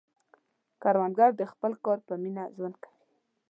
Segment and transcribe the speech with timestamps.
[0.81, 3.03] کروندګر د خپل کار په مینه ژوند کوي